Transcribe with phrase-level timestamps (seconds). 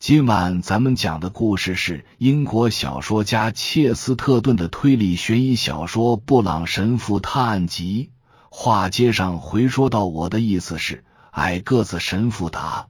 [0.00, 8.08] 今晚咱们讲的故事是英国小说家切斯特顿的推理悬疑小说《布朗神父探案集》。
[8.48, 12.88] 话接上回说到，我的意思是，矮个子神父答，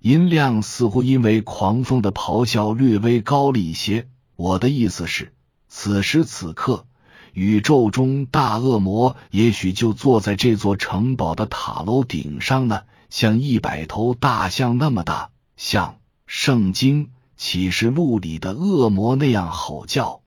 [0.00, 4.08] 音量似乎因为狂风的咆哮略微高了一些。
[4.34, 5.32] 我的意思是，
[5.68, 6.86] 此时此刻，
[7.34, 15.94] 宇宙中大恶魔也许就坐在这座城堡的塔楼顶上呢，像一百头大象那么大，像。
[16.30, 20.20] 圣经启示录里的恶魔那样吼叫，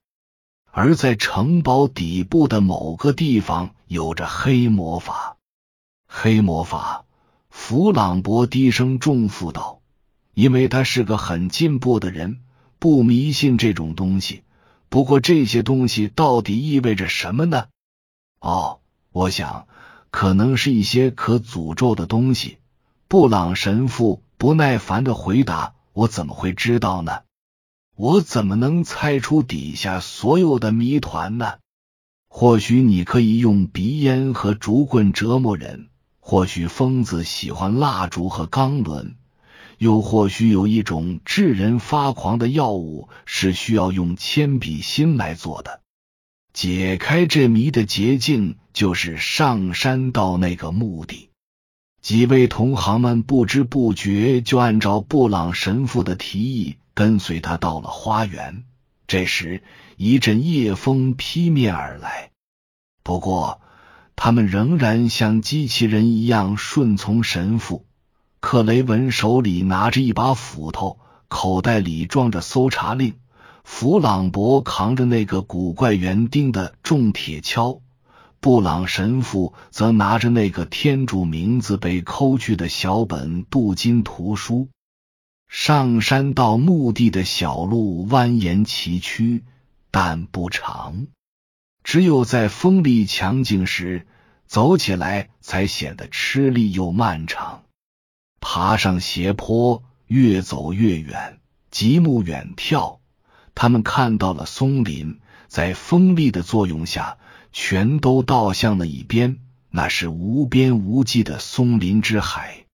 [0.68, 5.36] 而在城堡底部的某个地方有着黑魔法。
[6.08, 7.04] 黑魔法，
[7.50, 9.80] 弗朗博低声重复道
[10.34, 12.40] ：“因为他是个很进步的人，
[12.80, 14.42] 不迷信这种东西。
[14.88, 17.66] 不过这些东西到底意味着什么呢？”
[18.42, 18.80] 哦，
[19.12, 19.68] 我想
[20.10, 22.58] 可能是一些可诅咒的东西。
[23.06, 25.74] 布朗神父不耐烦的回答。
[25.92, 27.20] 我怎么会知道呢？
[27.94, 31.58] 我怎么能猜出底下所有的谜团呢？
[32.28, 39.16] 或许你可以用鼻烟和竹棍折磨人，或许疯子喜欢蜡烛和钢轮，
[39.76, 45.82] 又或许有一种致人发狂的药物是需要用铅笔芯来做的。
[46.54, 51.28] 解开这谜的捷径就是上山到那个墓地。
[52.02, 58.64] 几位同行们不知不觉就按照布朗神父的提议跟随他到了花园。
[59.06, 59.62] 这时，
[59.96, 62.30] 一阵夜风劈面而来。
[63.04, 63.60] 不过，
[64.16, 67.86] 他们仍然像机器人一样顺从神父。
[68.40, 70.98] 克雷文手里拿着一把斧头，
[71.28, 73.12] 口袋里装着搜查令；
[73.62, 77.81] 弗朗博扛着那个古怪园丁的重铁锹。
[78.42, 84.68] 布朗神父则拿着那个天主名字被抠去的小本镀金图书。
[85.48, 89.42] 上山到墓地的小路蜿蜒崎岖，
[89.92, 91.06] 但不长，
[91.84, 94.08] 只有在风力强劲时
[94.48, 97.62] 走起来才显得吃力又漫长。
[98.40, 101.38] 爬上斜坡，越走越远，
[101.70, 102.98] 极目远眺，
[103.54, 105.20] 他们看到了松林，
[105.52, 107.18] 在风力的作用下。
[107.54, 109.36] 全都倒向了一边，
[109.68, 112.64] 那是无边无际的松林之海。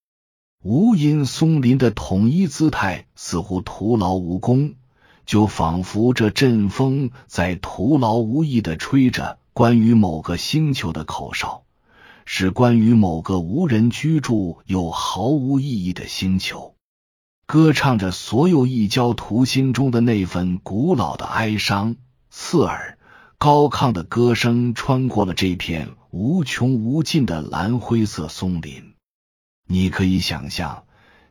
[0.63, 4.75] 无垠松林的统一姿态似乎徒劳无功，
[5.27, 11.65] 就仿佛这阵风在徒劳无益的吹着关于某个星球的口哨，
[12.25, 16.77] 是关于某个无人居住又毫无意义的星球，
[17.49, 21.97] 歌唱着所有异教徒心中的那份古老的哀伤，
[22.31, 22.99] 刺耳。
[23.39, 28.95] 高亢的歌声穿过了这片无穷无尽的蓝灰色松林。
[29.69, 30.83] 你可以想象，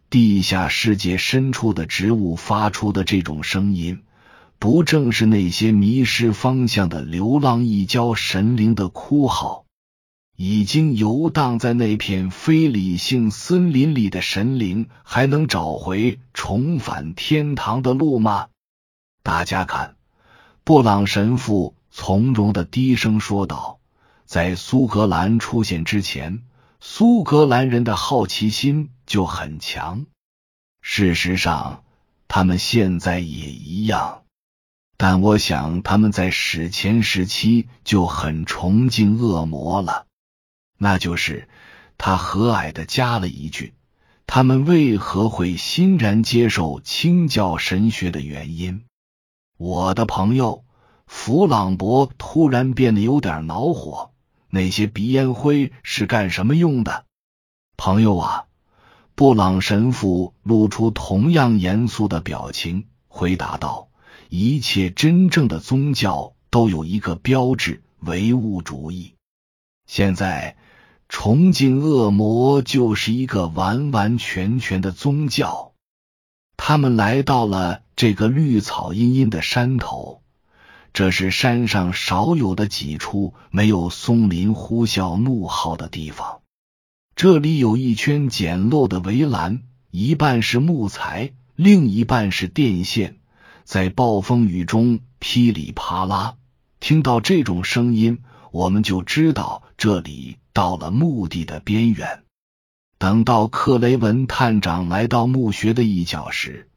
[0.09, 4.03] 地下世界深处的植物发出的这种声音，
[4.57, 9.65] 不正是那些迷失方向的流浪异教神灵的哭号？
[10.37, 18.47] 已经游荡在那片非理性森林里的神灵，还能找回重返天堂的路吗？
[19.23, 19.96] 大家看，
[20.67, 21.77] 布朗神父。
[21.91, 23.79] 从容的低声说道
[24.27, 26.43] ：“在苏格兰出现之前，
[26.81, 30.07] 苏格兰人的好奇心就很强。
[30.81, 31.85] 事实上，
[32.27, 34.23] 他们现在也一样。
[34.97, 40.05] 但我想，他们在史前时期就很崇敬恶魔了。
[40.77, 41.47] 那就是
[41.97, 43.73] 他和蔼的加了一句：
[44.25, 48.83] 他们为何会欣然接受清教神学的原因。
[49.57, 50.63] 我的朋友。”
[51.07, 54.11] 弗朗博突然变得有点恼火。
[54.49, 57.05] 那些鼻烟灰是干什么用的？
[57.77, 58.45] 朋友啊，
[59.15, 63.87] 布朗神父露出同样严肃的表情，回答道
[64.29, 69.15] ：“一切真正的宗教都有一个标志——唯物主义。
[69.85, 70.57] 现在，
[71.07, 75.66] 崇敬恶魔就是一个完完全全的宗教。”
[76.57, 80.21] 他们来到了这个绿草茵茵的山头。
[80.93, 86.41] 这是山上少有的几处没有松林呼啸怒号的地方。
[87.15, 89.61] 这里有一圈简陋的围栏，
[89.91, 93.17] 一半是木材，另一半是电线，
[93.63, 96.35] 在暴风雨中噼里啪啦。
[96.79, 98.19] 听到这种声音，
[98.51, 102.23] 我们就知道这里到了墓地的边缘。
[102.99, 106.67] 等到克雷文探长来到墓穴的一角时，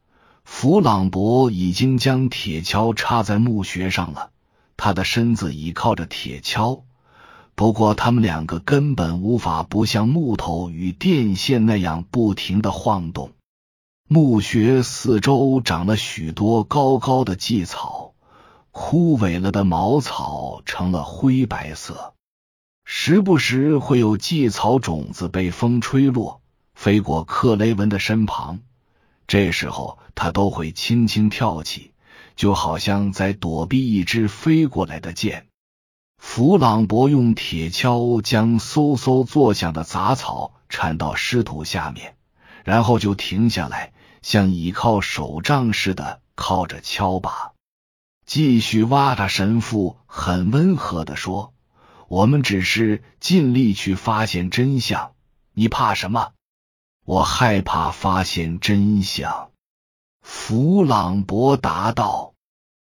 [0.43, 4.29] 弗朗博已经将铁锹插在墓穴上了，
[4.77, 6.83] 他的身子倚靠着铁锹。
[7.55, 13.31] 不过，他们两个根本无法不像木头与电线那样不停的晃动。
[14.07, 18.13] 墓穴四周长了许多高高的蓟草，
[18.71, 22.13] 枯萎了的茅草成了灰白色。
[22.93, 26.41] 时不时会有蓟草种子被风吹落，
[26.75, 28.59] 飞过克雷文的身旁。
[29.27, 31.93] 这时候，他都会轻轻跳起，
[32.35, 35.47] 就好像在躲避一支飞过来的箭。
[36.17, 42.17] 弗朗博用铁锹将嗖嗖作响的杂草铲到尸土下面，
[42.65, 47.53] 然后就停下来，像倚靠手杖似的靠着锹把，
[48.25, 49.15] 继续挖。
[49.15, 51.53] 他神父很温和的说
[52.11, 55.13] ：“我们只是尽力去发现真相。
[55.53, 56.33] 你怕什么？
[57.05, 59.51] 我害怕发现真相。”
[60.19, 62.33] 弗朗博答道。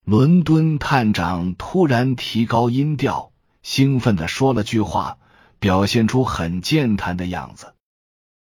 [0.06, 3.32] 伦敦探长突然提高音调，
[3.62, 5.18] 兴奋的说了句话，
[5.58, 7.74] 表现出很健谈的样子。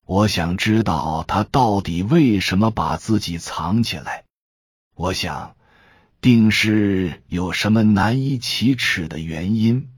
[0.05, 4.23] 我想知道他到底为什么把自己藏起来。
[4.95, 5.57] 我想，
[6.21, 9.90] 定是有什么难以启齿的原因。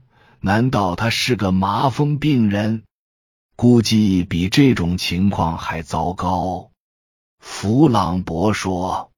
[0.44, 2.82] 难道他是个麻风病人？
[3.56, 6.70] 估计比这种情况还糟糕。
[7.38, 9.10] 弗朗博说：“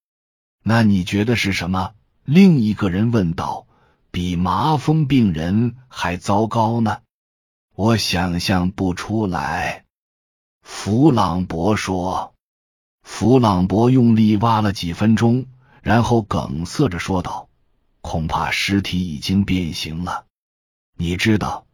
[0.62, 1.94] 那你觉得是什么？”
[2.24, 3.66] 另一个人问道
[4.12, 7.00] ：“比麻风病人还糟糕呢？”
[7.74, 9.84] 我想象不出来。”
[10.62, 12.34] 弗朗博说。
[13.02, 15.46] 弗朗博用力挖了几分钟，
[15.82, 17.48] 然后梗塞着说道
[18.00, 20.24] ：“恐怕尸体已经变形了。
[20.96, 21.66] 你知道，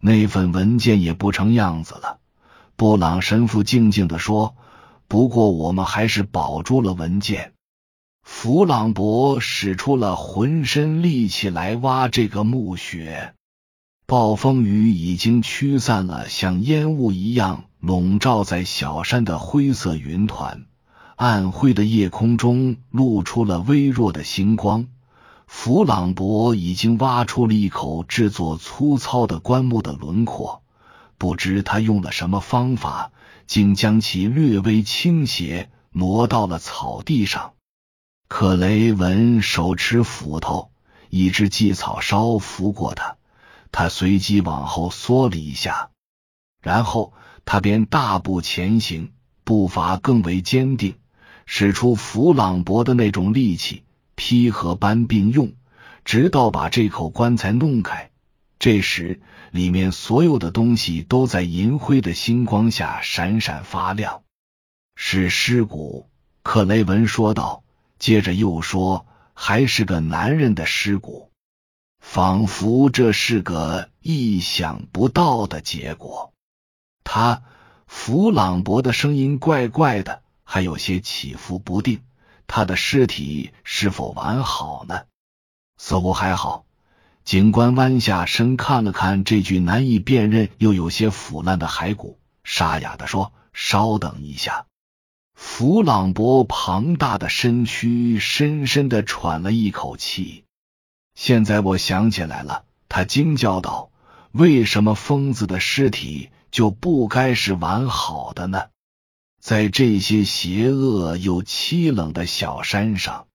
[0.00, 2.18] 那份文件也不成样子了。”
[2.76, 4.56] 布朗神父静静的说
[5.06, 7.52] ：“不过我们还是保住了文件。”
[8.22, 13.34] 弗朗博使出了浑身力气来挖这个墓穴。
[14.06, 20.66] 暴风雨已经驱散了像烟雾一样笼罩在小山的灰色云团，
[21.16, 24.88] 暗灰的夜空中露出了微弱的星光。
[25.52, 30.62] 弗朗博已经挖出了一口制作粗糙的棺木的轮廓，
[31.18, 33.10] 不知他用了什么方法，
[33.46, 37.52] 竟将其略微倾斜，挪到了草地上。
[38.26, 40.70] 克雷文手持斧头，
[41.10, 43.16] 一只蓟草稍拂过他，
[43.70, 45.90] 他随即往后缩了一下，
[46.62, 47.12] 然后
[47.44, 49.12] 他便大步前行，
[49.44, 50.94] 步伐更为坚定，
[51.44, 53.82] 使出弗朗博的那种力气，
[54.20, 55.54] 劈和搬并用，
[56.04, 58.10] 直到把这口棺材弄开。
[58.58, 64.22] 这时，里面所有的东西都在银灰的星光下闪闪发亮，
[64.94, 66.10] 是尸骨。
[66.42, 67.64] 克雷文说道。
[67.98, 71.30] 接着又说：“还是个男人的尸骨，
[71.98, 76.32] 仿佛这是个意想不到的结果。”
[77.04, 77.42] 他
[77.86, 82.00] 弗朗博的声音怪怪的，还有些起伏不定。
[82.52, 85.02] 他的尸体是否完好呢？
[85.78, 86.64] 似乎还好。
[87.22, 94.66] 警官弯下身看了看这具难以辨认又有些腐烂的骸骨，沙哑的说：“稍等一下。”
[95.32, 100.44] 弗朗博庞大的身躯深深的喘了一口气。
[101.14, 103.92] 现在我想起来了，他惊叫道
[104.32, 108.70] ：“为什么疯子的尸体就不该是完好的呢？
[109.40, 113.26] 在这些邪恶又凄冷的小山上，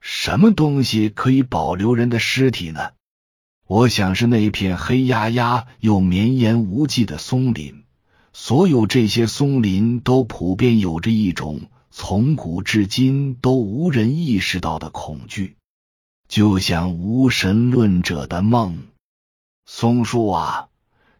[0.00, 2.90] 什么东西可以保留人的尸体呢？
[3.66, 7.84] 我想是那片黑压压又绵延无际的松林。”
[8.34, 15.56] 所有这些松林都普遍有着一种从古至今都无人意识到的恐惧，
[16.28, 18.86] 就像无神论者的梦。
[19.66, 20.68] 松树啊，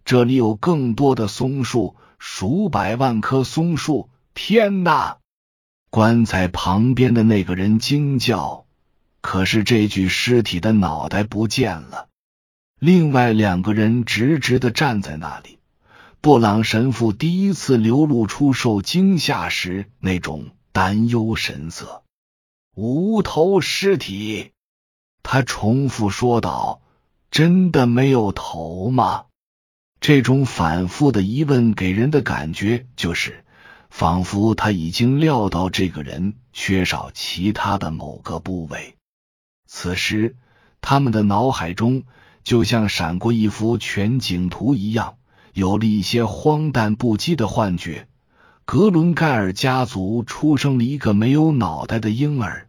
[0.07, 4.09] 这里有更多的松树，数百万棵松树！
[4.33, 5.19] 天哪！
[5.91, 8.65] 棺材旁边的那个人惊叫。
[9.21, 12.07] 可是这具尸体的脑袋不见了。
[12.79, 15.59] 另外两个人直直的站在那里。
[16.21, 22.05] 布朗神父第一次流露出受惊吓时那种担忧神色。
[22.77, 24.53] 无头尸体，
[25.25, 26.83] 他重复说道
[27.33, 29.25] ：“真的没有头吗？”
[30.03, 33.45] 这种反复的疑问给人的感觉就是，
[33.89, 38.97] 仿佛他已经料到这个人缺少其他的某个部位。
[39.69, 40.35] 此时，
[40.81, 42.03] 他们的脑海中
[42.43, 45.15] 就像闪过一幅全景图一样。
[45.53, 48.09] 有了一些荒诞不羁的幻觉。
[48.65, 52.67] 格伦盖尔家族出生了一个没有脑袋的婴儿，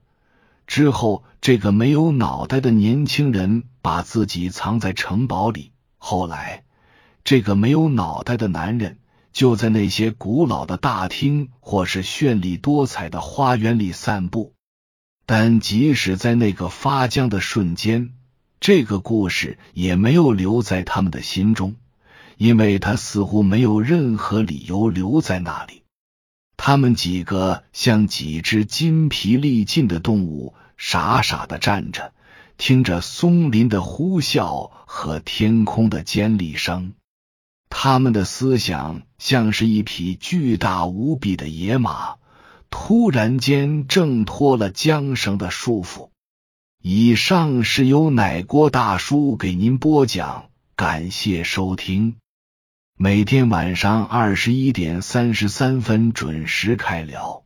[0.68, 5.72] 之后这个没有脑袋的年轻人把自己藏在城堡里。
[5.98, 6.62] 后来，
[7.24, 9.00] 这个没有脑袋的男人
[9.32, 14.53] 就在那些古老的大厅或是绚丽多彩的花园里散步。
[15.25, 18.13] 但即使在那个发僵的瞬间，
[18.60, 21.75] 这个故事也没有留在他们的心中，
[22.38, 25.84] 因为他似乎没有任何理由留在那里。
[26.58, 32.13] 他们几个像几只筋疲力尽的动物，傻傻的站着，
[32.58, 36.94] 听着松林的呼啸和天空的尖利声。
[37.75, 42.18] 他们的思想像是一匹巨大无比的野马。
[42.70, 46.10] 突然间挣脱了缰绳的束缚。
[46.82, 52.15] 以上是由奶锅大叔给您播讲，感谢收听。
[52.96, 57.44] 每天晚上二十一点三十三分准时开聊。